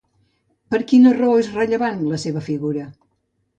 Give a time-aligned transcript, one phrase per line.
[0.75, 2.91] Per quina raó és rellevant, la seva figura?